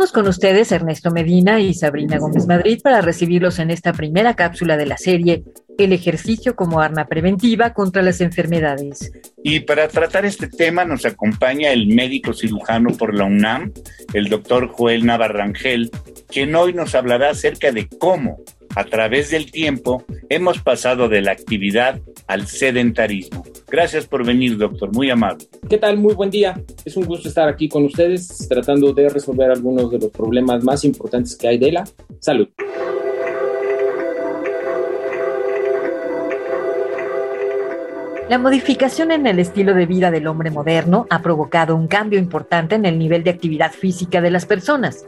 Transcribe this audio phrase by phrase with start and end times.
[0.00, 4.78] Estamos con ustedes, Ernesto Medina y Sabrina Gómez Madrid, para recibirlos en esta primera cápsula
[4.78, 5.44] de la serie
[5.76, 9.12] El ejercicio como arma preventiva contra las enfermedades.
[9.44, 13.74] Y para tratar este tema nos acompaña el médico cirujano por la UNAM,
[14.14, 15.90] el doctor Joel Navarrangel,
[16.28, 18.38] quien hoy nos hablará acerca de cómo,
[18.76, 23.44] a través del tiempo, hemos pasado de la actividad al sedentarismo.
[23.70, 25.46] Gracias por venir, doctor, muy amable.
[25.68, 25.96] ¿Qué tal?
[25.96, 26.60] Muy buen día.
[26.84, 30.84] Es un gusto estar aquí con ustedes tratando de resolver algunos de los problemas más
[30.84, 31.84] importantes que hay de la
[32.18, 32.48] salud.
[38.28, 42.74] La modificación en el estilo de vida del hombre moderno ha provocado un cambio importante
[42.74, 45.04] en el nivel de actividad física de las personas.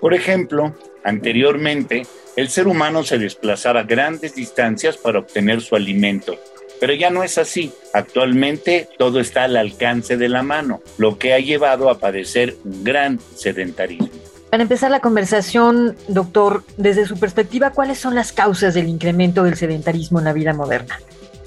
[0.00, 2.02] Por ejemplo, anteriormente,
[2.34, 6.36] el ser humano se desplazaba grandes distancias para obtener su alimento,
[6.82, 7.70] pero ya no es así.
[7.92, 12.82] Actualmente todo está al alcance de la mano, lo que ha llevado a padecer un
[12.82, 14.08] gran sedentarismo.
[14.50, 19.54] Para empezar la conversación, doctor, desde su perspectiva, ¿cuáles son las causas del incremento del
[19.54, 20.98] sedentarismo en la vida moderna?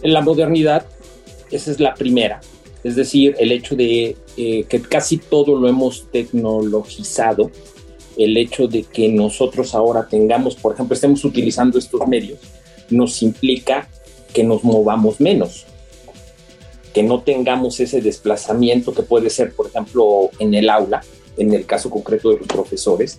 [0.01, 0.85] En la modernidad,
[1.51, 2.39] esa es la primera.
[2.85, 7.51] Es decir, el hecho de eh, que casi todo lo hemos tecnologizado,
[8.15, 12.39] el hecho de que nosotros ahora tengamos, por ejemplo, estemos utilizando estos medios,
[12.89, 13.89] nos implica
[14.35, 15.65] que nos movamos menos,
[16.93, 21.01] que no tengamos ese desplazamiento que puede ser, por ejemplo, en el aula,
[21.37, 23.17] en el caso concreto de los profesores,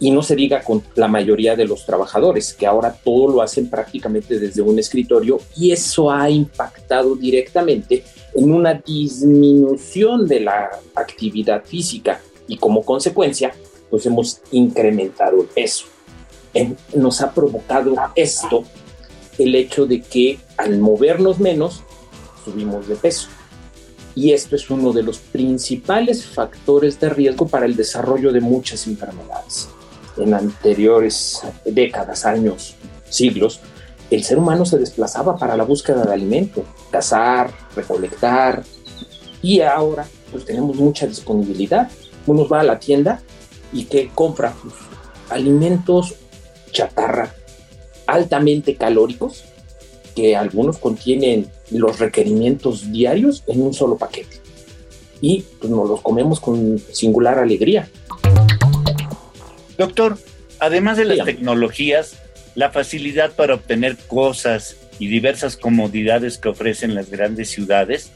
[0.00, 3.68] y no se diga con la mayoría de los trabajadores, que ahora todo lo hacen
[3.68, 8.02] prácticamente desde un escritorio y eso ha impactado directamente
[8.34, 13.54] en una disminución de la actividad física y como consecuencia,
[13.90, 15.84] pues hemos incrementado el peso.
[16.94, 18.64] Nos ha provocado esto
[19.38, 21.82] el hecho de que al movernos menos,
[22.44, 23.28] subimos de peso.
[24.14, 28.86] Y esto es uno de los principales factores de riesgo para el desarrollo de muchas
[28.86, 29.68] enfermedades.
[30.16, 32.76] En anteriores décadas, años,
[33.10, 33.60] siglos,
[34.10, 38.64] el ser humano se desplazaba para la búsqueda de alimento, cazar, recolectar,
[39.42, 41.90] y ahora pues tenemos mucha disponibilidad.
[42.26, 43.20] Uno va a la tienda
[43.72, 44.74] y que compra Pues,
[45.28, 46.14] alimentos
[46.72, 47.34] chatarra
[48.06, 49.44] altamente calóricos
[50.14, 54.38] que algunos contienen los requerimientos diarios en un solo paquete.
[55.20, 57.88] Y pues, nos los comemos con singular alegría.
[59.76, 60.18] Doctor,
[60.58, 61.32] además de las Dígame.
[61.32, 62.16] tecnologías,
[62.54, 68.12] la facilidad para obtener cosas y diversas comodidades que ofrecen las grandes ciudades,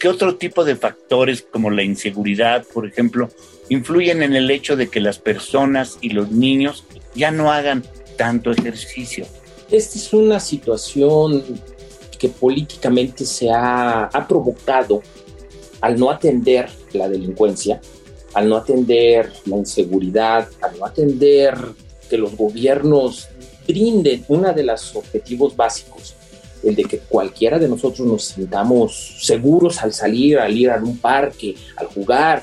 [0.00, 3.28] ¿qué otro tipo de factores como la inseguridad, por ejemplo,
[3.68, 6.84] influyen en el hecho de que las personas y los niños
[7.14, 7.82] ya no hagan
[8.16, 9.26] tanto ejercicio?
[9.70, 11.42] Esta es una situación
[12.18, 15.02] que políticamente se ha, ha provocado
[15.80, 17.80] al no atender la delincuencia,
[18.34, 21.56] al no atender la inseguridad, al no atender
[22.08, 23.28] que los gobiernos
[23.66, 26.14] brinden uno de los objetivos básicos,
[26.62, 30.98] el de que cualquiera de nosotros nos sintamos seguros al salir, al ir a un
[30.98, 32.42] parque, al jugar.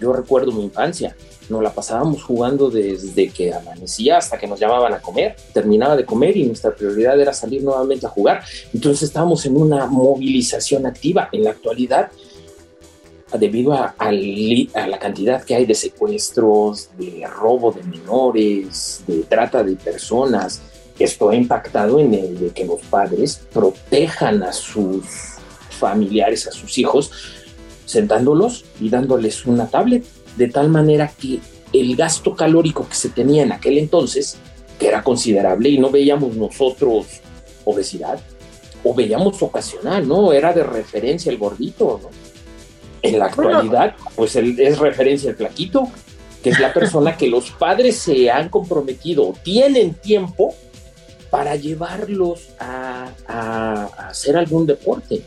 [0.00, 1.16] Yo recuerdo mi infancia,
[1.52, 5.36] nos la pasábamos jugando desde que amanecía hasta que nos llamaban a comer.
[5.52, 8.42] Terminaba de comer y nuestra prioridad era salir nuevamente a jugar.
[8.72, 11.28] Entonces estábamos en una movilización activa.
[11.30, 12.10] En la actualidad,
[13.38, 19.22] debido a, a a la cantidad que hay de secuestros, de robo de menores, de
[19.22, 20.62] trata de personas,
[20.98, 25.04] esto ha impactado en el de que los padres protejan a sus
[25.70, 27.10] familiares, a sus hijos,
[27.84, 30.04] sentándolos y dándoles una tablet,
[30.36, 31.40] de tal manera que
[31.72, 34.36] el gasto calórico que se tenía en aquel entonces,
[34.78, 37.06] que era considerable y no veíamos nosotros
[37.64, 38.20] obesidad,
[38.84, 40.32] o veíamos ocasional, ¿no?
[40.32, 42.08] Era de referencia el gordito, ¿no?
[43.02, 43.50] En la Bueno.
[43.58, 45.88] actualidad, pues el- es referencia el flaquito,
[46.42, 50.54] que es la persona que los padres se han comprometido tienen tiempo
[51.30, 55.22] para llevarlos a, a- a hacer algún deporte.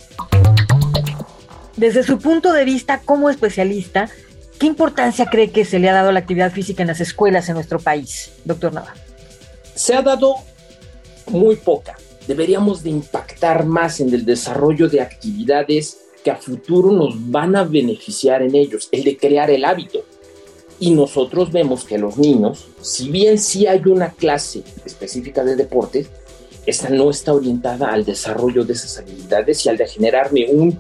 [1.78, 4.10] Desde su punto de vista como especialista,
[4.60, 7.48] ¿qué importancia cree que se le ha dado a la actividad física en las escuelas
[7.50, 8.94] en nuestro país, doctor Nava?
[9.76, 10.36] se ha dado
[11.28, 11.98] muy poca.
[12.28, 17.64] Deberíamos de impactar más en el desarrollo de actividades que a futuro nos van a
[17.64, 20.04] beneficiar en ellos, el de crear el hábito.
[20.80, 26.08] Y nosotros vemos que los niños, si bien sí hay una clase específica de deportes,
[26.66, 30.80] esta no está orientada al desarrollo de esas habilidades y al de generarme un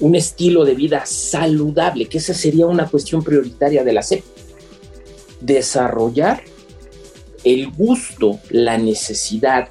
[0.00, 4.24] un estilo de vida saludable, que esa sería una cuestión prioritaria de la SEP.
[5.40, 6.42] Desarrollar
[7.44, 9.68] el gusto, la necesidad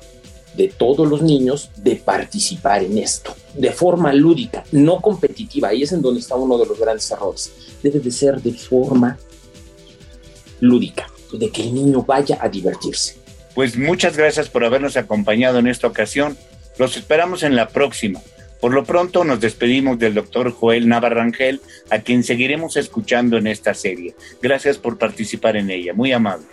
[0.55, 5.69] de todos los niños de participar en esto, de forma lúdica, no competitiva.
[5.69, 7.51] Ahí es en donde está uno de los grandes errores.
[7.81, 9.17] Debe de ser de forma
[10.59, 13.17] lúdica, de que el niño vaya a divertirse.
[13.55, 16.37] Pues muchas gracias por habernos acompañado en esta ocasión.
[16.77, 18.21] Los esperamos en la próxima.
[18.59, 23.73] Por lo pronto nos despedimos del doctor Joel Navarrangel, a quien seguiremos escuchando en esta
[23.73, 24.15] serie.
[24.41, 26.45] Gracias por participar en ella, muy amable.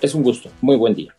[0.00, 1.17] Es un gusto, muy buen día.